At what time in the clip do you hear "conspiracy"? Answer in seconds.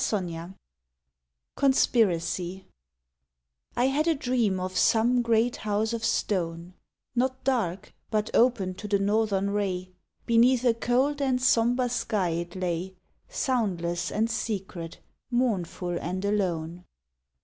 1.57-2.65